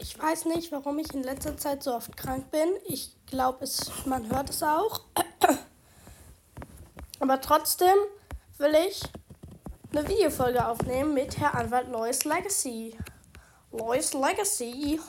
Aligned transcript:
Ich 0.00 0.16
weiß 0.16 0.44
nicht, 0.44 0.70
warum 0.70 0.98
ich 1.00 1.12
in 1.12 1.24
letzter 1.24 1.56
Zeit 1.56 1.82
so 1.82 1.92
oft 1.92 2.16
krank 2.16 2.52
bin. 2.52 2.68
Ich 2.86 3.16
glaube, 3.26 3.66
man 4.04 4.30
hört 4.30 4.48
es 4.50 4.62
auch. 4.62 5.02
Aber 7.20 7.40
trotzdem 7.40 7.96
will 8.58 8.76
ich 8.88 9.02
eine 9.90 10.08
Videofolge 10.08 10.64
aufnehmen 10.64 11.14
mit 11.14 11.38
Herr 11.38 11.56
Anwalt 11.56 11.88
Lois 11.88 12.24
Legacy. 12.24 12.96
Lois 13.72 14.12
Legacy. 14.12 15.00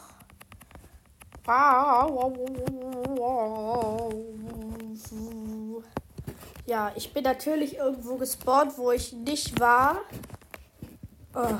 Ja, 6.65 6.91
ich 6.95 7.13
bin 7.13 7.23
natürlich 7.23 7.77
irgendwo 7.77 8.15
gespawnt, 8.15 8.75
wo 8.77 8.91
ich 8.91 9.13
nicht 9.13 9.59
war. 9.59 9.97
Oh. 11.35 11.57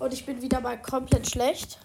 Und 0.00 0.14
ich 0.14 0.24
bin 0.24 0.40
wieder 0.40 0.60
mal 0.62 0.80
komplett 0.80 1.28
schlecht. 1.28 1.78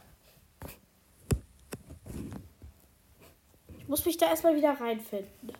Ich 3.77 3.87
muss 3.89 4.05
mich 4.05 4.15
da 4.15 4.27
erstmal 4.27 4.55
wieder 4.55 4.71
reinfinden. 4.79 5.51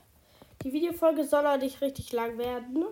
Die 0.63 0.71
Videofolge 0.71 1.25
soll 1.25 1.45
auch 1.45 1.57
nicht 1.57 1.81
richtig 1.81 2.13
lang 2.13 2.37
werden. 2.37 2.85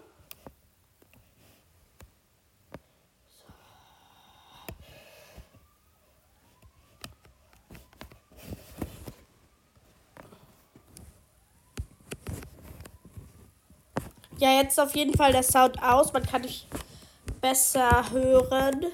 Ja, 14.40 14.62
jetzt 14.62 14.78
auf 14.78 14.94
jeden 14.94 15.16
Fall 15.16 15.32
der 15.32 15.44
Sound 15.44 15.82
aus. 15.82 16.12
Man 16.12 16.24
kann 16.24 16.42
dich 16.42 16.68
besser 17.40 18.12
hören. 18.12 18.92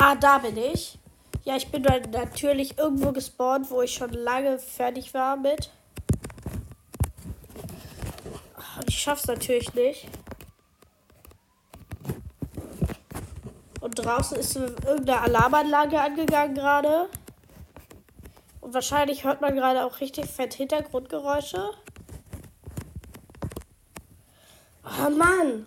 Ah, 0.00 0.14
da 0.14 0.38
bin 0.38 0.56
ich. 0.56 0.96
Ja, 1.44 1.56
ich 1.56 1.72
bin 1.72 1.82
natürlich 1.82 2.78
irgendwo 2.78 3.10
gespawnt, 3.10 3.68
wo 3.68 3.82
ich 3.82 3.92
schon 3.92 4.12
lange 4.12 4.60
fertig 4.60 5.12
war 5.12 5.36
mit. 5.36 5.72
Und 8.76 8.88
ich 8.88 8.96
schaff's 8.96 9.26
natürlich 9.26 9.74
nicht. 9.74 10.06
Und 13.80 13.98
draußen 13.98 14.36
ist 14.38 14.54
irgendeine 14.54 15.20
Alarmanlage 15.20 16.00
angegangen 16.00 16.54
gerade. 16.54 17.08
Und 18.60 18.74
wahrscheinlich 18.74 19.24
hört 19.24 19.40
man 19.40 19.56
gerade 19.56 19.84
auch 19.84 19.98
richtig 19.98 20.26
fett 20.26 20.54
Hintergrundgeräusche. 20.54 21.70
Oh 24.84 25.10
Mann! 25.10 25.66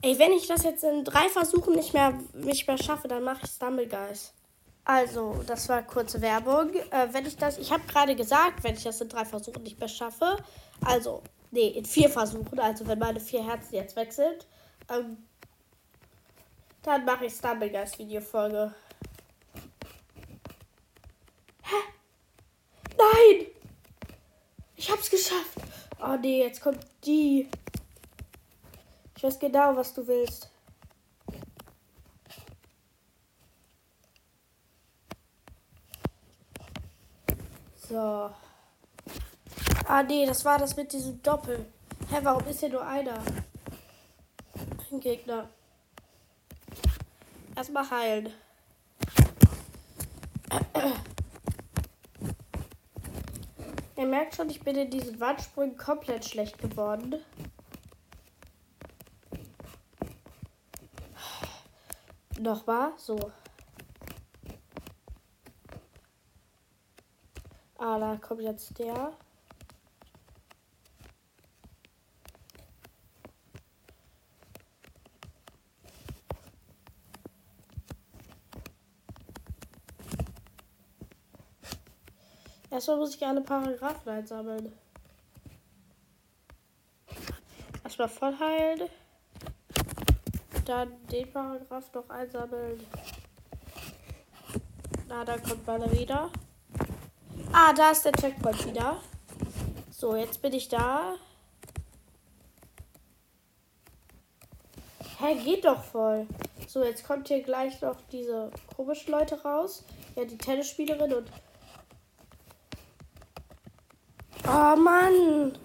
Ey, 0.00 0.16
wenn 0.18 0.32
ich 0.32 0.46
das 0.46 0.62
jetzt 0.62 0.84
in 0.84 1.04
drei 1.04 1.28
Versuchen 1.28 1.74
nicht 1.74 1.92
mehr, 1.92 2.18
nicht 2.32 2.66
mehr 2.68 2.78
schaffe, 2.78 3.08
dann 3.08 3.24
mache 3.24 3.40
ich 3.44 3.50
Stumble 3.50 3.88
Guys. 3.88 4.32
Also, 4.84 5.42
das 5.46 5.68
war 5.68 5.82
kurze 5.82 6.20
Werbung. 6.22 6.72
Äh, 6.72 7.08
wenn 7.12 7.26
ich 7.26 7.36
das, 7.36 7.58
ich 7.58 7.72
habe 7.72 7.82
gerade 7.88 8.14
gesagt, 8.14 8.62
wenn 8.62 8.74
ich 8.74 8.84
das 8.84 9.00
in 9.00 9.08
drei 9.08 9.24
Versuchen 9.24 9.62
nicht 9.62 9.78
mehr 9.78 9.88
schaffe, 9.88 10.36
also, 10.84 11.22
nee, 11.50 11.68
in 11.68 11.84
vier 11.84 12.08
Versuchen, 12.08 12.58
also 12.60 12.86
wenn 12.86 12.98
meine 12.98 13.20
vier 13.20 13.44
Herzen 13.44 13.74
jetzt 13.74 13.96
weg 13.96 14.10
ähm, 14.90 15.18
dann 16.82 17.04
mache 17.04 17.26
ich 17.26 17.34
Stumble 17.34 17.68
Guys 17.68 17.98
Videofolge. 17.98 18.72
Hä? 21.62 21.76
Nein! 22.96 23.46
Ich 24.76 24.90
hab's 24.90 25.10
geschafft! 25.10 25.58
Oh 26.00 26.16
nee, 26.20 26.44
jetzt 26.44 26.60
kommt 26.60 26.78
die. 27.04 27.48
Ich 29.18 29.24
weiß 29.24 29.38
genau, 29.40 29.74
was 29.74 29.92
du 29.92 30.06
willst. 30.06 30.48
So. 37.88 38.30
Ah, 39.88 40.04
nee, 40.04 40.24
das 40.24 40.44
war 40.44 40.58
das 40.58 40.76
mit 40.76 40.92
diesem 40.92 41.20
Doppel. 41.20 41.66
Hä, 42.08 42.18
warum 42.22 42.46
ist 42.46 42.60
hier 42.60 42.68
nur 42.68 42.86
einer? 42.86 43.20
Ein 44.92 45.00
Gegner. 45.00 45.48
Erstmal 47.56 47.90
heilen. 47.90 48.32
Ihr 53.96 54.06
merkt 54.06 54.36
schon, 54.36 54.48
ich 54.48 54.60
bin 54.60 54.76
in 54.76 54.90
diesen 54.90 55.18
Wandsprüngen 55.18 55.76
komplett 55.76 56.24
schlecht 56.24 56.58
geworden. 56.58 57.16
Nochmal, 62.38 62.92
so. 62.96 63.32
Ah, 67.78 67.98
da 67.98 68.16
kommt 68.16 68.42
jetzt 68.42 68.78
der. 68.78 69.12
Erstmal 82.70 82.98
muss 82.98 83.16
ich 83.16 83.24
eine 83.24 83.40
Paragraphen 83.40 84.08
einsammeln. 84.08 84.72
Erstmal 87.82 88.08
voll 88.08 88.38
heilen 88.38 88.88
dann 90.68 90.92
den 91.06 91.32
Paragraph 91.32 91.92
noch 91.94 92.08
einsammeln. 92.10 92.86
Na, 95.08 95.24
da 95.24 95.38
kommt 95.38 95.66
meine 95.66 95.90
wieder. 95.92 96.30
Ah, 97.52 97.72
da 97.72 97.90
ist 97.90 98.04
der 98.04 98.12
Checkpoint 98.12 98.66
wieder. 98.66 99.00
So, 99.90 100.14
jetzt 100.14 100.42
bin 100.42 100.52
ich 100.52 100.68
da. 100.68 101.14
Hä, 105.18 105.34
geht 105.42 105.64
doch 105.64 105.82
voll. 105.82 106.26
So, 106.68 106.84
jetzt 106.84 107.04
kommt 107.04 107.28
hier 107.28 107.42
gleich 107.42 107.80
noch 107.80 107.96
diese 108.12 108.50
komischen 108.76 109.12
Leute 109.12 109.42
raus. 109.42 109.84
Ja, 110.14 110.24
die 110.24 110.36
Tennisspielerin 110.36 111.14
und. 111.14 111.28
Oh 114.46 114.76
Mann! 114.76 115.58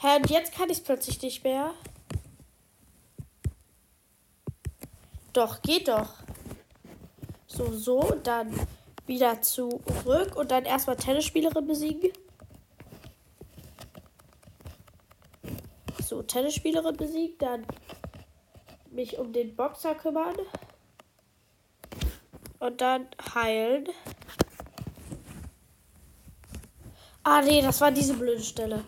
Hä, 0.00 0.16
und 0.16 0.30
jetzt 0.30 0.54
kann 0.54 0.70
ich 0.70 0.78
es 0.78 0.84
plötzlich 0.84 1.20
nicht 1.22 1.42
mehr. 1.42 1.72
Doch, 5.32 5.62
geht 5.62 5.88
doch. 5.88 6.14
So, 7.46 7.72
so, 7.72 8.14
dann 8.22 8.52
wieder 9.06 9.40
zurück 9.42 10.36
und 10.36 10.50
dann 10.50 10.64
erstmal 10.64 10.96
Tennisspielerin 10.96 11.66
besiegen. 11.66 12.12
So, 16.02 16.22
Tennisspielerin 16.22 16.96
besiegen, 16.96 17.36
dann 17.38 17.66
mich 18.90 19.18
um 19.18 19.32
den 19.32 19.54
Boxer 19.54 19.94
kümmern. 19.94 20.36
Und 22.58 22.80
dann 22.80 23.06
heilen. 23.34 23.88
Ah, 27.22 27.42
nee, 27.42 27.60
das 27.60 27.80
war 27.80 27.90
diese 27.90 28.14
blöde 28.14 28.42
Stelle. 28.42 28.84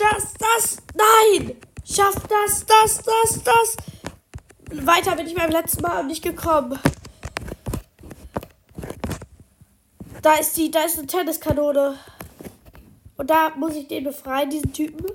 das, 0.00 0.34
das, 0.34 0.76
nein! 0.94 1.56
Schaff 1.84 2.26
das, 2.46 2.64
das, 2.66 3.02
das, 3.02 3.42
das. 3.42 3.76
Weiter 4.86 5.16
bin 5.16 5.26
ich 5.26 5.34
beim 5.34 5.50
letzten 5.50 5.82
Mal 5.82 6.04
nicht 6.04 6.22
gekommen. 6.22 6.78
Da 10.22 10.34
ist 10.34 10.56
die, 10.56 10.70
da 10.70 10.84
ist 10.84 10.98
eine 10.98 11.06
Tenniskanone. 11.06 11.98
Und 13.16 13.30
da 13.30 13.50
muss 13.56 13.74
ich 13.74 13.88
den 13.88 14.04
befreien, 14.04 14.50
diesen 14.50 14.72
Typen. 14.72 15.06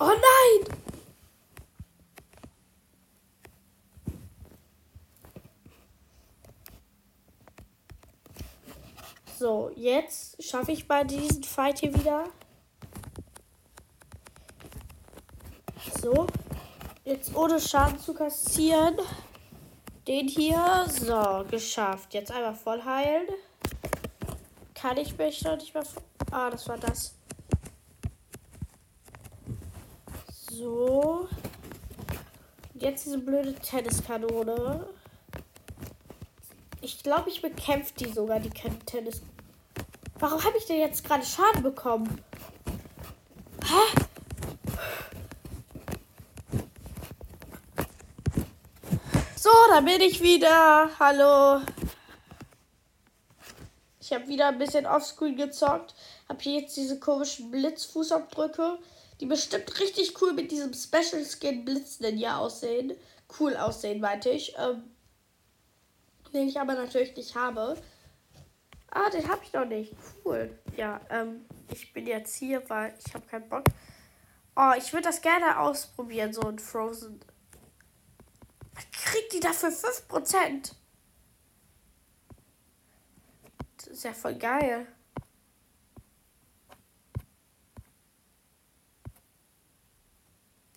Oh 0.00 0.06
nein! 0.06 0.77
So, 9.38 9.70
jetzt 9.76 10.42
schaffe 10.42 10.72
ich 10.72 10.88
bei 10.88 11.04
diesen 11.04 11.44
Fight 11.44 11.78
hier 11.78 11.94
wieder. 11.94 12.24
So. 16.02 16.26
Jetzt 17.04 17.36
ohne 17.36 17.60
Schaden 17.60 18.00
zu 18.00 18.14
kassieren. 18.14 18.96
Den 20.08 20.26
hier. 20.26 20.86
So, 20.88 21.44
geschafft. 21.48 22.14
Jetzt 22.14 22.32
einmal 22.32 22.56
voll 22.56 22.82
heilen. 22.84 23.28
Kann 24.74 24.96
ich 24.96 25.16
mich 25.16 25.44
noch 25.44 25.56
nicht 25.56 25.72
mehr. 25.72 25.84
Ah, 26.32 26.50
das 26.50 26.68
war 26.68 26.78
das. 26.78 27.14
So. 30.50 31.28
Jetzt 32.74 33.06
diese 33.06 33.18
blöde 33.18 33.54
Tenniskanone. 33.54 34.88
Ich 36.88 37.02
glaube, 37.02 37.28
ich 37.28 37.42
bekämpfe 37.42 37.92
die 37.98 38.10
sogar, 38.10 38.40
die 38.40 38.48
Tennis. 38.48 39.20
Warum 40.18 40.42
habe 40.42 40.56
ich 40.56 40.64
denn 40.64 40.78
jetzt 40.78 41.04
gerade 41.04 41.22
Schaden 41.22 41.62
bekommen? 41.62 42.24
Hä? 43.62 44.00
So, 49.36 49.50
da 49.68 49.82
bin 49.82 50.00
ich 50.00 50.22
wieder. 50.22 50.88
Hallo. 50.98 51.60
Ich 54.00 54.10
habe 54.14 54.26
wieder 54.26 54.48
ein 54.48 54.58
bisschen 54.58 54.86
offscreen 54.86 55.36
gezockt. 55.36 55.94
Habe 56.26 56.40
hier 56.40 56.62
jetzt 56.62 56.74
diese 56.78 56.98
komischen 56.98 57.50
Blitzfußabdrücke, 57.50 58.78
die 59.20 59.26
bestimmt 59.26 59.78
richtig 59.78 60.22
cool 60.22 60.32
mit 60.32 60.50
diesem 60.50 60.72
Special 60.72 61.22
Skin 61.22 61.66
Blitz 61.66 62.00
Ninja 62.00 62.38
aussehen. 62.38 62.94
Cool 63.38 63.58
aussehen, 63.58 64.00
meinte 64.00 64.30
ich. 64.30 64.54
Ähm, 64.56 64.84
den 66.32 66.48
ich 66.48 66.60
aber 66.60 66.74
natürlich 66.74 67.16
nicht 67.16 67.34
habe. 67.34 67.76
Ah, 68.90 69.10
den 69.10 69.28
habe 69.28 69.42
ich 69.44 69.52
noch 69.52 69.64
nicht. 69.64 69.94
Cool. 70.24 70.58
Ja, 70.76 71.00
ähm, 71.10 71.44
ich 71.72 71.92
bin 71.92 72.06
jetzt 72.06 72.36
hier, 72.36 72.68
weil 72.70 72.94
ich 73.04 73.14
habe 73.14 73.26
keinen 73.26 73.48
Bock. 73.48 73.64
Oh, 74.56 74.72
ich 74.76 74.92
würde 74.92 75.04
das 75.04 75.20
gerne 75.20 75.58
ausprobieren, 75.58 76.32
so 76.32 76.42
ein 76.42 76.58
Frozen. 76.58 77.20
Kriegt 78.92 79.32
die 79.32 79.40
dafür 79.40 79.70
5%? 79.70 80.72
Das 83.76 83.86
ist 83.86 84.04
ja 84.04 84.12
voll 84.12 84.34
geil. 84.34 84.86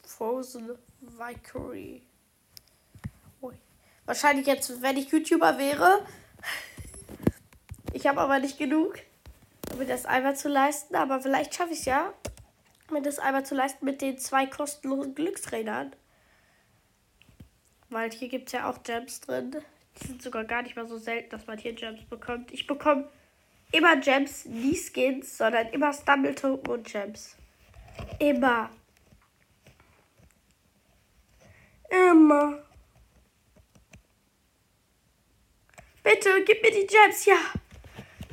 Frozen 0.06 0.78
Victory. 1.00 2.08
Wahrscheinlich 4.06 4.48
jetzt, 4.48 4.82
wenn 4.82 4.98
ich 4.98 5.10
YouTuber 5.12 5.58
wäre. 5.58 6.06
Ich 7.94 8.08
habe 8.08 8.22
aber 8.22 8.40
nicht 8.40 8.58
genug, 8.58 8.96
um 9.72 9.80
mir 9.80 9.86
das 9.86 10.06
einmal 10.06 10.36
zu 10.36 10.50
leisten. 10.50 10.96
Aber 10.96 11.22
vielleicht 11.22 11.54
schaffe 11.56 11.74
ich 11.74 11.80
es 11.80 11.86
ja, 11.86 12.14
mir 12.92 13.02
das 13.02 13.20
einmal 13.20 13.46
zu 13.46 13.56
leisten 13.56 13.86
mit 13.86 14.02
den 14.02 14.18
zwei 14.18 14.46
kostenlosen 14.46 15.16
Glücksrädern. 15.16 15.96
Weil 17.90 18.12
hier 18.12 18.30
gibt 18.30 18.48
es 18.48 18.54
ja 18.54 18.70
auch 18.70 18.84
Gems 18.84 19.22
drin. 19.22 19.56
Die 20.02 20.08
sind 20.08 20.22
sogar 20.22 20.46
gar 20.46 20.62
nicht 20.62 20.76
mal 20.76 20.88
so 20.88 20.98
selten, 20.98 21.30
dass 21.30 21.48
man 21.48 21.58
hier 21.58 21.74
Gems 21.74 22.04
bekommt. 22.10 22.52
Ich 22.52 22.66
bekomme 22.66 23.10
immer 23.72 23.98
Gems, 23.98 24.46
nie 24.46 24.76
Skins, 24.76 25.38
sondern 25.38 25.68
immer 25.68 25.94
Stumble 25.94 26.36
Token 26.36 26.72
und 26.72 26.88
Gems. 26.88 27.36
Immer. 28.20 28.70
Immer. 31.90 32.64
Bitte, 36.04 36.44
gib 36.46 36.64
mir 36.64 36.72
die 36.72 36.88
Gems, 36.88 37.26
ja. 37.26 37.38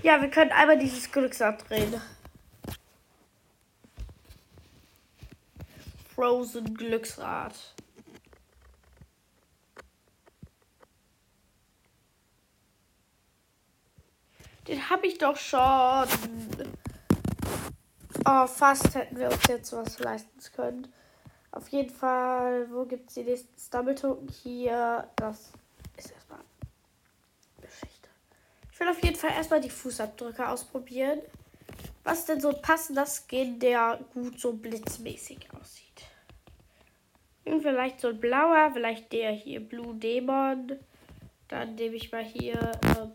Ja, 0.03 0.21
wir 0.23 0.31
können 0.31 0.53
einmal 0.53 0.79
dieses 0.79 1.11
Glücksrad 1.11 1.69
drehen. 1.69 2.01
Frozen 6.15 6.75
Glücksrad. 6.75 7.55
Den 14.67 14.89
habe 14.89 15.07
ich 15.07 15.19
doch 15.19 15.37
schon. 15.37 16.09
Oh, 18.25 18.47
fast 18.47 18.95
hätten 18.95 19.17
wir 19.19 19.31
uns 19.31 19.47
jetzt 19.49 19.73
was 19.73 19.99
leisten 19.99 20.41
können. 20.55 20.93
Auf 21.51 21.69
jeden 21.69 21.95
Fall, 21.95 22.71
wo 22.71 22.85
gibt 22.85 23.09
es 23.09 23.15
die 23.15 23.25
nächsten 23.25 23.59
Stumble 23.59 23.95
Token? 23.95 24.29
Hier, 24.29 25.09
das 25.17 25.53
ist 25.97 26.13
erstmal 26.13 26.41
ich 28.79 28.81
will 28.81 28.93
auf 28.93 29.03
jeden 29.03 29.17
Fall 29.17 29.33
erstmal 29.33 29.61
die 29.61 29.71
Fußabdrücke 29.71 30.49
ausprobieren. 30.49 31.19
Was 32.05 32.27
denn 32.27 32.41
so 32.41 32.51
ein 32.51 32.63
passender 32.63 33.07
Skin, 33.07 33.59
der 33.59 33.99
gut 34.15 34.39
so 34.39 34.53
blitzmäßig 34.53 35.49
aussieht. 35.61 36.05
Und 37.45 37.61
vielleicht 37.63 38.01
so 38.01 38.09
ein 38.09 38.21
blauer, 38.21 38.71
vielleicht 38.73 39.13
der 39.13 39.33
hier, 39.33 39.59
Blue 39.59 39.97
Demon. 39.97 40.79
Dann 41.49 41.75
nehme 41.75 41.97
ich 41.97 42.13
mal 42.13 42.23
hier 42.23 42.55
äh, 42.55 43.09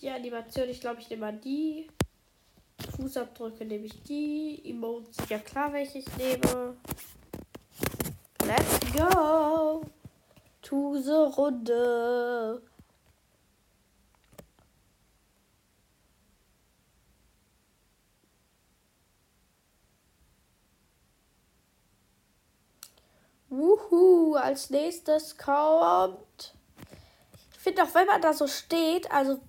die 0.00 0.10
Animation. 0.10 0.68
Ich 0.68 0.80
glaube, 0.80 1.00
ich 1.00 1.08
nehme 1.08 1.20
mal 1.20 1.38
die. 1.38 1.86
Fußabdrücke 2.96 3.64
nehme 3.64 3.86
ich 3.86 4.02
die. 4.02 4.60
Emotes, 4.64 5.18
ja 5.28 5.38
klar, 5.38 5.72
welche 5.72 5.98
ich 5.98 6.16
nehme. 6.16 6.76
Let's 8.44 8.80
go! 8.92 9.84
To 10.62 10.96
the 11.00 11.36
Runde. 11.36 12.60
Wuhu, 23.56 24.34
als 24.34 24.70
nächstes 24.70 25.36
kommt. 25.38 26.54
Ich 27.52 27.58
finde 27.58 27.82
auch, 27.82 27.94
wenn 27.94 28.06
man 28.06 28.20
da 28.20 28.32
so 28.32 28.46
steht, 28.46 29.10
also 29.10 29.40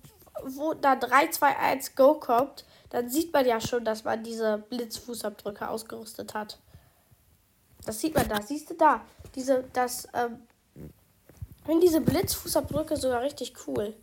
wo 0.44 0.74
da 0.74 0.96
3, 0.96 1.28
2, 1.28 1.56
1 1.56 1.94
Go 1.94 2.14
kommt, 2.14 2.64
dann 2.90 3.10
sieht 3.10 3.32
man 3.32 3.46
ja 3.46 3.60
schon, 3.60 3.84
dass 3.84 4.04
man 4.04 4.24
diese 4.24 4.58
Blitzfußabdrücke 4.58 5.68
ausgerüstet 5.68 6.34
hat. 6.34 6.58
Das 7.84 8.00
sieht 8.00 8.14
man 8.14 8.28
da. 8.28 8.40
Siehst 8.40 8.70
du 8.70 8.74
da? 8.74 9.02
Diese, 9.34 9.64
das, 9.72 10.08
ähm, 10.14 10.42
finde 11.64 11.86
diese 11.86 12.00
Blitzfußabdrücke 12.00 12.96
sogar 12.96 13.22
richtig 13.22 13.54
cool. 13.66 13.94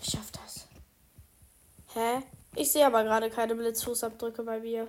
Ich 0.00 0.10
schaff 0.10 0.30
das. 0.32 0.66
Hä? 1.94 2.22
Ich 2.62 2.70
sehe 2.70 2.86
aber 2.86 3.02
gerade 3.02 3.28
keine 3.28 3.56
Blitzfußabdrücke 3.56 4.44
bei 4.44 4.60
mir. 4.60 4.86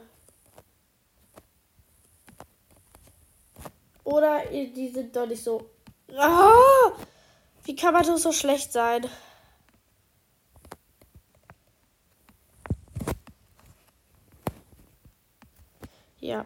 Oder 4.03 4.43
die 4.51 4.89
sind 4.89 5.15
doch 5.15 5.25
nicht 5.25 5.43
so. 5.43 5.71
Ah! 6.15 6.91
Wie 7.63 7.75
kann 7.75 7.95
man 7.95 8.05
doch 8.05 8.19
so 8.19 8.31
schlecht 8.31 8.71
sein? 8.71 9.07
Ja, 16.19 16.45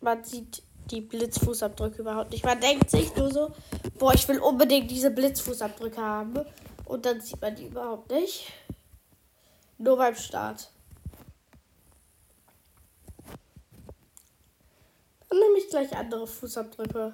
man 0.00 0.24
sieht 0.24 0.64
die 0.90 1.00
Blitzfußabdrücke 1.00 2.02
überhaupt 2.02 2.32
nicht. 2.32 2.44
Man 2.44 2.60
denkt 2.60 2.90
sich 2.90 3.14
nur 3.14 3.30
so, 3.30 3.52
boah, 4.00 4.14
ich 4.14 4.26
will 4.26 4.40
unbedingt 4.40 4.90
diese 4.90 5.12
Blitzfußabdrücke 5.12 6.02
haben. 6.02 6.44
Und 6.86 7.06
dann 7.06 7.20
sieht 7.20 7.40
man 7.40 7.54
die 7.54 7.66
überhaupt 7.66 8.10
nicht. 8.10 8.52
Nur 9.78 9.96
beim 9.96 10.14
Start. 10.14 10.70
Dann 15.28 15.38
nehme 15.38 15.58
ich 15.58 15.68
gleich 15.68 15.94
andere 15.94 16.26
Fußabdrücke. 16.26 17.12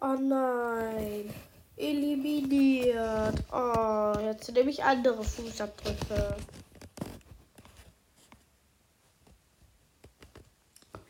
Oh 0.00 0.16
nein. 0.20 1.32
Eliminiert. 1.76 3.42
Oh, 3.50 4.12
jetzt 4.20 4.52
nehme 4.52 4.70
ich 4.70 4.84
andere 4.84 5.24
Fußabdrücke. 5.24 6.36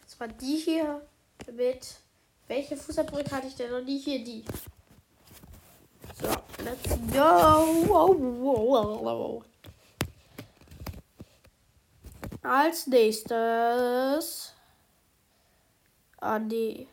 Jetzt 0.02 0.21
war 0.21 0.28
die 0.28 0.56
hier 0.56 1.02
mit. 1.52 1.97
Welche 2.47 2.76
Fußabdrücke 2.76 3.30
hatte 3.30 3.49
ich 3.49 3.56
denn 3.56 3.71
noch 3.71 3.82
nie? 3.82 3.99
Hier 3.99 4.23
die. 4.23 4.44
Let's 6.64 6.88
go. 7.12 8.33
Als 12.42 12.87
nächstes. 12.87 14.52
Nee. 16.40 16.87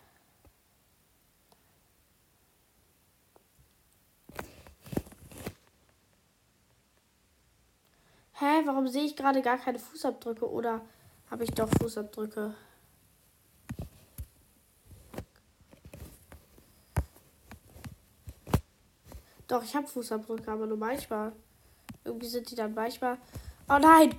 Hä, 8.34 8.46
warum 8.66 8.88
sehe 8.88 9.04
ich 9.04 9.16
gerade 9.16 9.42
gar 9.42 9.58
keine 9.58 9.80
Fußabdrücke? 9.80 10.50
Oder 10.50 10.82
habe 11.30 11.44
ich 11.44 11.52
doch 11.52 11.70
Fußabdrücke? 11.82 12.56
Doch, 19.50 19.64
ich 19.64 19.76
habe 19.76 19.88
Fußabdrücke, 19.88 20.52
aber 20.52 20.68
nur 20.68 20.78
manchmal. 20.78 21.34
Irgendwie 22.06 22.28
sind 22.28 22.50
die 22.52 22.56
dann 22.56 22.76
manchmal. 22.76 23.18
Oh 23.68 23.80
nein! 23.80 24.16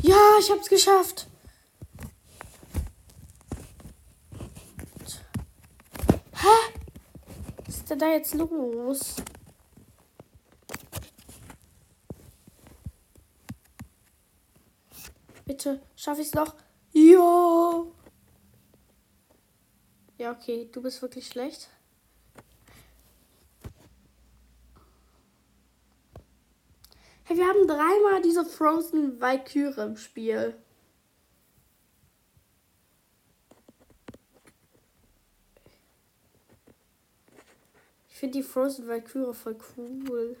Ja, 0.00 0.16
ich 0.40 0.50
hab's 0.50 0.70
geschafft! 0.70 1.26
Hä? 6.32 6.72
Was 7.66 7.76
ist 7.76 7.90
denn 7.90 7.98
da 7.98 8.08
jetzt 8.08 8.34
los? 8.34 9.16
Bitte, 15.44 15.82
schaffe 15.94 16.22
ich's 16.22 16.32
noch? 16.32 16.54
Jo! 16.92 17.92
Ja, 20.16 20.32
okay, 20.32 20.70
du 20.72 20.80
bist 20.80 21.02
wirklich 21.02 21.26
schlecht. 21.26 21.68
Hey, 27.28 27.36
wir 27.36 27.46
haben 27.46 27.66
dreimal 27.66 28.22
diese 28.22 28.42
Frozen 28.42 29.20
Valkyrie 29.20 29.82
im 29.82 29.98
Spiel. 29.98 30.56
Ich 38.08 38.14
finde 38.16 38.38
die 38.38 38.42
Frozen 38.42 38.88
Valkyrie 38.88 39.34
voll 39.34 39.58
cool. 39.76 40.38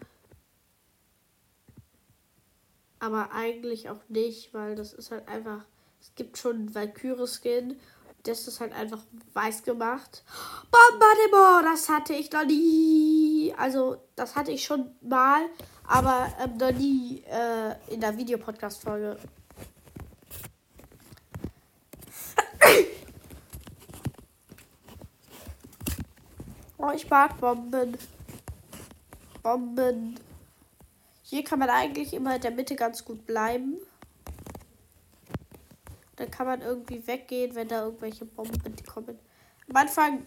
Aber 3.00 3.32
eigentlich 3.32 3.90
auch 3.90 4.00
nicht, 4.08 4.54
weil 4.54 4.74
das 4.74 4.94
ist 4.94 5.10
halt 5.10 5.28
einfach. 5.28 5.66
Es 6.00 6.14
gibt 6.14 6.38
schon 6.38 6.56
einen 6.56 6.74
Valkyrie-Skin. 6.74 7.78
Das 8.22 8.48
ist 8.48 8.60
halt 8.60 8.72
einfach 8.72 9.02
weiß 9.34 9.62
gemacht. 9.62 10.24
Bombardement, 10.70 11.70
das 11.70 11.90
hatte 11.90 12.14
ich 12.14 12.32
noch 12.32 12.46
nie. 12.46 13.54
Also, 13.58 14.02
das 14.16 14.36
hatte 14.36 14.52
ich 14.52 14.64
schon 14.64 14.96
mal, 15.02 15.42
aber 15.88 16.30
ähm, 16.38 16.56
noch 16.58 16.72
nie 16.72 17.24
äh, 17.30 17.74
in 17.92 18.00
der 18.00 18.16
Videopodcast-Folge. 18.16 19.18
Oh, 26.80 26.92
ich 26.94 27.10
mag 27.10 27.36
Bomben. 27.40 27.98
Bomben. 29.42 30.14
Hier 31.24 31.42
kann 31.42 31.58
man 31.58 31.70
eigentlich 31.70 32.14
immer 32.14 32.36
in 32.36 32.40
der 32.40 32.52
Mitte 32.52 32.76
ganz 32.76 33.04
gut 33.04 33.26
bleiben. 33.26 33.78
Dann 36.14 36.30
kann 36.30 36.46
man 36.46 36.62
irgendwie 36.62 37.04
weggehen, 37.04 37.56
wenn 37.56 37.66
da 37.66 37.82
irgendwelche 37.82 38.24
Bomben 38.24 38.76
kommen. 38.86 39.18
Am 39.68 39.76
Anfang 39.76 40.24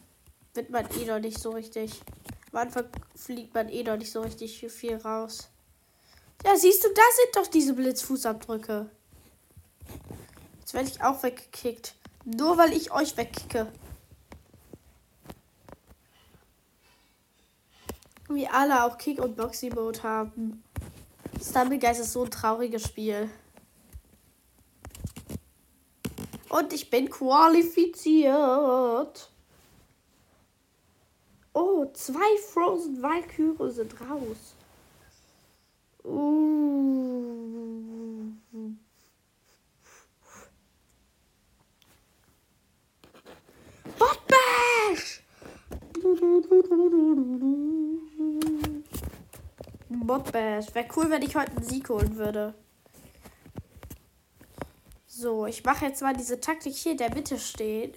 wird 0.54 0.70
man 0.70 0.86
eh 1.00 1.06
noch 1.06 1.20
nicht 1.20 1.40
so 1.40 1.52
richtig. 1.52 2.02
Am 2.52 2.60
Anfang 2.60 2.86
fliegt 3.16 3.54
man 3.54 3.70
eh 3.70 3.84
noch 3.84 3.98
nicht 3.98 4.12
so 4.12 4.22
richtig 4.22 4.66
viel 4.70 4.96
raus. 4.98 5.50
Ja, 6.44 6.58
siehst 6.58 6.84
du, 6.84 6.90
da 6.90 7.02
sind 7.16 7.36
doch 7.36 7.48
diese 7.48 7.74
Blitzfußabdrücke. 7.74 8.90
Jetzt 10.60 10.74
werde 10.74 10.90
ich 10.90 11.04
auch 11.04 11.24
weggekickt. 11.24 11.96
Nur 12.26 12.58
weil 12.58 12.74
ich 12.74 12.92
euch 12.92 13.16
wegkicke. 13.16 13.72
Wie 18.30 18.48
alle 18.48 18.84
auch 18.84 18.98
Kick- 18.98 19.22
und 19.22 19.38
Boxy-Mode 19.38 20.04
haben. 20.04 20.64
Stumblegeist 21.42 22.02
ist 22.02 22.12
so 22.14 22.24
ein 22.24 22.32
trauriges 22.32 22.84
Spiel. 22.84 23.30
Und 26.50 26.74
ich 26.74 26.90
bin 26.90 27.10
qualifiziert. 27.10 29.31
Oh, 31.54 31.86
zwei 31.94 32.38
Frozen 32.54 33.02
Valkyrie 33.02 33.72
sind 33.72 33.94
raus. 34.00 34.56
Uh. 36.04 36.72
Botbash! 44.00 45.24
Botbash. 49.90 50.74
Wäre 50.74 50.88
cool, 50.96 51.10
wenn 51.10 51.22
ich 51.22 51.36
heute 51.36 51.52
einen 51.52 51.64
Sieg 51.64 51.90
holen 51.90 52.16
würde. 52.16 52.54
So, 55.06 55.46
ich 55.46 55.64
mache 55.64 55.86
jetzt 55.86 56.02
mal 56.02 56.16
diese 56.16 56.40
Taktik 56.40 56.74
hier 56.74 56.96
der 56.96 57.14
Mitte 57.14 57.38
stehen. 57.38 57.92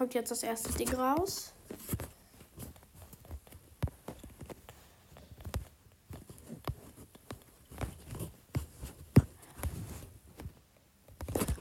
Kommt 0.00 0.14
jetzt 0.14 0.30
das 0.30 0.42
erste 0.42 0.72
Ding 0.72 0.88
raus. 0.94 1.52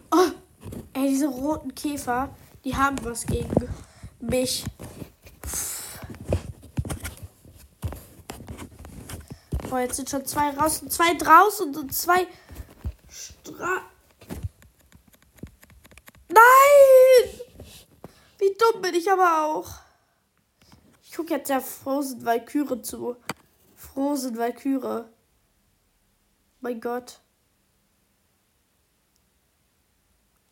Oh, 0.09 0.29
ey, 0.93 1.09
diese 1.09 1.27
roten 1.27 1.75
Käfer, 1.75 2.33
die 2.63 2.73
haben 2.73 2.95
was 3.03 3.25
gegen 3.25 3.51
mich. 4.21 4.63
Boah, 9.69 9.81
jetzt 9.81 9.97
sind 9.97 10.09
schon 10.09 10.25
zwei 10.25 10.51
raus 10.51 10.81
und 10.81 10.93
zwei 10.93 11.13
draußen 11.13 11.75
und 11.75 11.93
zwei 11.93 12.25
Stra. 13.09 13.81
Nein! 16.29 17.39
Wie 18.39 18.53
dumm 18.71 18.81
bin 18.81 18.95
ich 18.95 19.11
aber 19.11 19.45
auch. 19.45 19.69
Ich 21.03 21.15
gucke 21.15 21.33
jetzt 21.33 21.49
der 21.49 21.61
Frozen 21.61 22.25
Valkyrie 22.25 22.81
zu. 22.81 23.15
Frozen 23.75 24.37
Valkyrie. 24.37 25.05
Mein 26.61 26.81
Gott. 26.81 27.21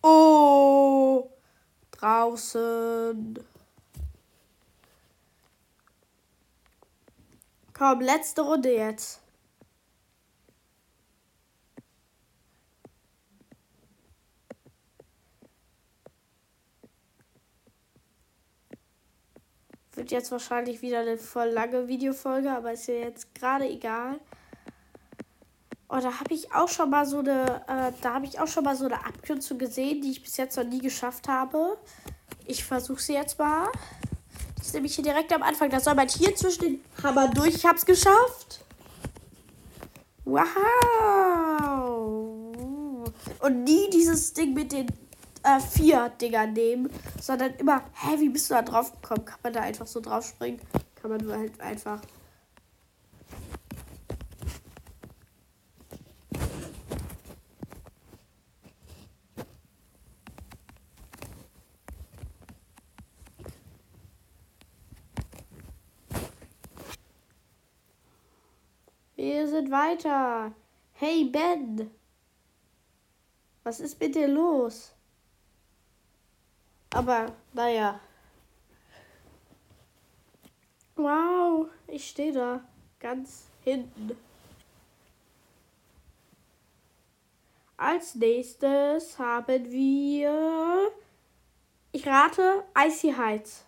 Oh! 0.01 1.29
Draußen. 1.91 3.39
Komm, 7.73 8.01
letzte 8.01 8.41
Runde 8.41 8.73
jetzt. 8.73 9.21
Wird 20.07 20.21
jetzt 20.21 20.31
wahrscheinlich 20.31 20.81
wieder 20.81 21.01
eine 21.01 21.17
voll 21.17 21.49
lange 21.49 21.89
Videofolge, 21.89 22.49
aber 22.49 22.71
ist 22.71 22.87
ja 22.87 22.93
jetzt 22.93 23.35
gerade 23.35 23.67
egal. 23.67 24.21
Oh, 25.89 25.97
da 25.97 26.21
habe 26.21 26.33
ich 26.33 26.53
auch 26.53 26.69
schon 26.69 26.89
mal 26.89 27.05
so 27.05 27.19
eine, 27.19 27.61
äh, 27.67 27.91
da 28.01 28.13
habe 28.13 28.25
ich 28.25 28.39
auch 28.39 28.47
schon 28.47 28.63
mal 28.63 28.77
so 28.77 28.85
eine 28.85 29.05
Abkürzung 29.05 29.57
gesehen, 29.57 29.99
die 30.01 30.11
ich 30.11 30.23
bis 30.23 30.37
jetzt 30.37 30.55
noch 30.55 30.63
nie 30.63 30.79
geschafft 30.79 31.27
habe. 31.27 31.77
Ich 32.45 32.63
versuche 32.63 33.01
sie 33.01 33.15
jetzt 33.15 33.37
mal. 33.37 33.67
Das 34.55 34.67
ist 34.67 34.75
nämlich 34.75 34.95
hier 34.95 35.03
direkt 35.03 35.33
am 35.33 35.43
Anfang. 35.43 35.69
Da 35.71 35.81
soll 35.81 35.95
man 35.95 36.07
hier 36.07 36.33
zwischen 36.37 36.61
den 36.61 36.81
Hammer 37.03 37.27
durch. 37.27 37.55
Ich 37.55 37.65
hab's 37.65 37.85
geschafft. 37.85 38.63
Wow. 40.23 40.47
Und 43.41 43.63
nie 43.65 43.89
dieses 43.89 44.31
Ding 44.31 44.53
mit 44.53 44.71
den 44.71 44.87
äh, 45.43 45.59
vier 45.59 46.09
Dingern 46.21 46.53
nehmen, 46.53 46.89
sondern 47.21 47.53
immer, 47.55 47.81
hä, 47.93 48.19
wie 48.19 48.29
bist 48.29 48.49
du 48.49 48.55
da 48.55 48.61
drauf 48.61 48.91
gekommen? 49.01 49.25
Kann 49.25 49.39
man 49.43 49.53
da 49.53 49.61
einfach 49.61 49.87
so 49.87 49.99
drauf 49.99 50.25
springen? 50.25 50.59
Kann 50.95 51.11
man 51.11 51.31
halt 51.31 51.59
einfach. 51.59 52.01
Wir 69.15 69.47
sind 69.47 69.71
weiter. 69.71 70.51
Hey 70.93 71.25
Ben. 71.25 71.89
Was 73.63 73.79
ist 73.79 73.99
mit 73.99 74.15
dir 74.15 74.27
los? 74.27 74.96
Aber, 76.97 77.31
naja. 77.53 77.99
Wow, 80.95 81.67
ich 81.85 82.09
stehe 82.09 82.33
da. 82.33 82.61
Ganz 82.99 83.45
hinten. 83.63 84.17
Als 87.77 88.15
nächstes 88.15 89.19
haben 89.19 89.71
wir. 89.71 90.91
Ich 91.91 92.07
rate 92.07 92.63
Icy 92.75 93.13
Heights. 93.13 93.63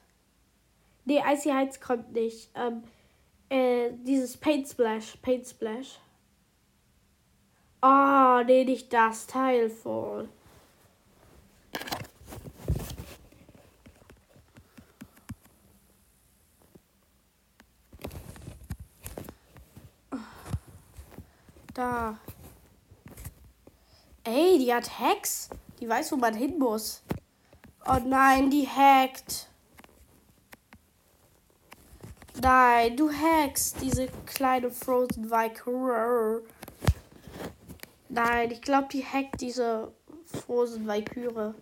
Nee, 1.05 1.21
Icy 1.23 1.49
Heights 1.51 1.79
kommt 1.79 2.11
nicht. 2.11 2.49
Ähm, 2.55 2.83
äh, 3.49 3.91
dieses 4.07 4.37
Paint 4.37 4.67
Splash. 4.67 5.17
Paint 5.21 5.45
Splash. 5.45 5.99
Oh, 7.83 8.41
nee, 8.43 8.65
nicht 8.65 8.91
das 8.91 9.27
Teil 9.27 9.69
voll. 9.69 10.27
Da. 21.79 22.19
Ey, 24.25 24.57
die 24.69 24.75
hat 24.75 24.99
Hacks. 24.99 25.49
Die 25.79 25.89
weiß, 25.89 26.11
wo 26.11 26.17
man 26.17 26.35
hin 26.35 26.59
muss. 26.59 27.01
Oh 27.87 27.97
nein, 28.05 28.51
die 28.51 28.67
hackt. 28.67 29.49
Nein, 32.39 32.95
du 32.95 33.11
hackst 33.11 33.81
diese 33.81 34.07
kleine 34.27 34.69
Frozen 34.69 35.31
Valkyrie. 35.31 36.43
Nein, 38.09 38.51
ich 38.51 38.61
glaube, 38.61 38.89
die 38.91 39.03
hackt 39.03 39.41
diese 39.41 39.91
Frozen 40.25 40.85
Valkyrie. 40.85 41.55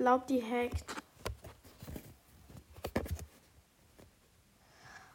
Glaube, 0.00 0.24
die 0.30 0.42
hackt. 0.42 0.96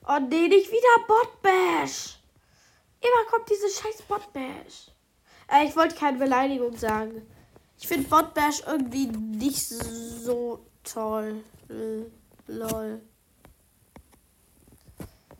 Oh 0.08 0.20
nee, 0.20 0.48
nicht 0.48 0.72
wieder 0.72 1.08
Botbash. 1.08 2.20
Immer 3.02 3.32
kommt 3.32 3.50
diese 3.50 3.68
scheiß 3.68 4.04
Botbash. 4.04 4.92
Äh, 5.52 5.66
ich 5.66 5.76
wollte 5.76 5.96
keine 5.96 6.20
Beleidigung 6.20 6.78
sagen. 6.78 7.28
Ich 7.80 7.88
finde 7.88 8.08
Botbash 8.08 8.62
irgendwie 8.68 9.08
nicht 9.08 9.68
so 9.68 10.64
toll. 10.84 11.44
Lol. 12.46 13.02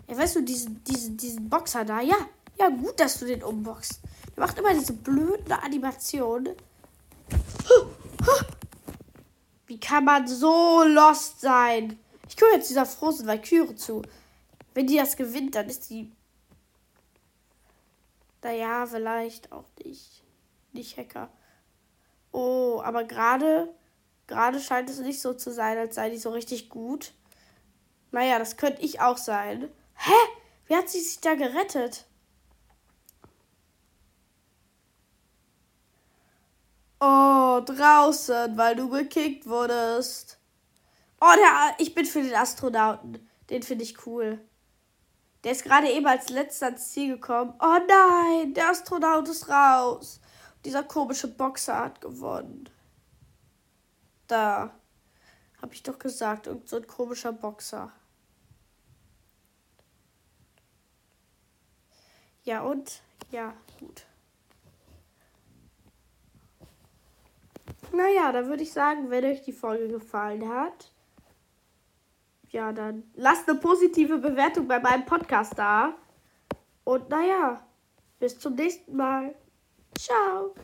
Ja, 0.08 0.18
weißt 0.18 0.38
du, 0.38 0.42
diesen, 0.42 0.84
diesen, 0.86 1.18
diesen 1.18 1.50
Boxer 1.50 1.86
da? 1.86 2.02
Ja, 2.02 2.18
ja, 2.58 2.70
gut, 2.70 3.00
dass 3.00 3.20
du 3.20 3.26
den 3.26 3.44
umboxst. 3.44 4.00
Der 4.36 4.44
macht 4.44 4.58
immer 4.58 4.74
diese 4.74 4.94
blöden 4.94 5.52
Animationen. 5.52 6.56
Wie 9.68 9.80
kann 9.80 10.06
man 10.06 10.28
so 10.28 10.84
lost 10.84 11.42
sein? 11.42 12.00
Ich 12.28 12.38
gucke 12.38 12.54
jetzt 12.54 12.70
dieser 12.70 12.86
Frozen 12.86 13.28
Valkyrie 13.28 13.76
zu. 13.76 14.02
Wenn 14.74 14.88
die 14.88 14.98
das 14.98 15.16
gewinnt, 15.16 15.56
dann 15.56 15.68
ist 15.68 15.90
die 15.90 16.12
naja, 18.46 18.86
vielleicht 18.86 19.52
auch 19.52 19.66
nicht. 19.84 20.22
Nicht 20.72 20.98
Hacker. 20.98 21.30
Oh, 22.32 22.80
aber 22.84 23.04
gerade, 23.04 23.74
gerade 24.28 24.60
scheint 24.60 24.88
es 24.88 25.00
nicht 25.00 25.20
so 25.20 25.34
zu 25.34 25.52
sein, 25.52 25.80
als 25.80 25.96
sei 25.96 26.12
die 26.12 26.20
so 26.20 26.30
richtig 26.30 26.70
gut. 26.70 27.14
Naja, 28.12 28.38
das 28.38 28.56
könnte 28.56 28.84
ich 28.84 29.02
auch 29.02 29.18
sein. 29.18 29.68
Hä? 29.96 30.14
Wie 30.68 30.76
hat 30.76 30.90
sie 30.90 31.00
sich 31.00 31.22
da 31.22 31.34
gerettet? 31.34 32.06
Oh, 37.00 37.62
draußen, 37.66 38.58
weil 38.58 38.76
du 38.76 38.90
gekickt 38.90 39.48
wurdest. 39.48 40.40
Oh, 41.20 41.34
der, 41.36 41.76
ich 41.80 41.94
bin 41.94 42.06
für 42.06 42.22
den 42.22 42.36
Astronauten. 42.36 43.28
Den 43.50 43.64
finde 43.64 43.84
ich 43.84 44.06
cool. 44.06 44.40
Der 45.44 45.52
ist 45.52 45.64
gerade 45.64 45.92
eben 45.92 46.08
als 46.08 46.30
letzter 46.30 46.68
ans 46.68 46.92
Ziel 46.92 47.16
gekommen. 47.16 47.54
Oh 47.60 47.78
nein, 47.88 48.54
der 48.54 48.70
Astronaut 48.70 49.28
ist 49.28 49.48
raus. 49.48 50.20
Dieser 50.64 50.84
komische 50.84 51.28
Boxer 51.28 51.80
hat 51.80 52.02
gewonnen. 52.02 52.68
Da. 54.28 54.74
Hab 55.62 55.74
ich 55.74 55.84
doch 55.84 56.00
gesagt, 56.00 56.48
irgend 56.48 56.68
so 56.68 56.78
ein 56.78 56.88
komischer 56.88 57.32
Boxer. 57.32 57.92
Ja, 62.44 62.62
und? 62.62 63.02
Ja, 63.32 63.54
gut. 63.80 64.06
Naja, 67.96 68.32
dann 68.34 68.48
würde 68.48 68.64
ich 68.64 68.74
sagen, 68.74 69.10
wenn 69.10 69.24
euch 69.24 69.42
die 69.44 69.54
Folge 69.54 69.88
gefallen 69.88 70.50
hat, 70.50 70.92
ja, 72.50 72.74
dann 72.74 73.04
lasst 73.16 73.50
eine 73.50 73.60
positive 73.60 74.18
Bewertung 74.18 74.68
bei 74.68 74.80
meinem 74.80 75.06
Podcast 75.06 75.58
da. 75.58 75.94
Und 76.84 77.10
naja, 77.10 77.66
bis 78.20 78.38
zum 78.38 78.56
nächsten 78.56 78.96
Mal. 78.96 79.34
Ciao. 79.98 80.56